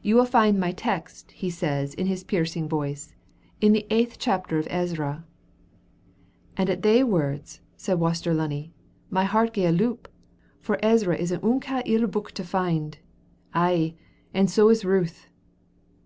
[0.00, 3.14] 'You will find my text,' he says, in his piercing voice,
[3.60, 5.26] 'in the eighth chapter of Ezra.'"
[6.56, 8.72] "And at thae words," said Waster Lunny,
[9.10, 10.08] "my heart gae a loup,
[10.62, 12.96] for Ezra is an unca ill book to find;
[13.52, 13.94] ay,
[14.32, 15.28] and so is Ruth."